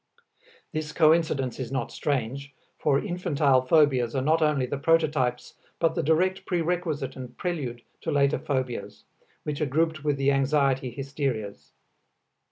[0.71, 6.01] This coincidence is not strange, for infantile phobias are not only the prototypes but the
[6.01, 9.03] direct prerequisite and prelude to later phobias,
[9.43, 11.69] which are grouped with the anxiety hysterias.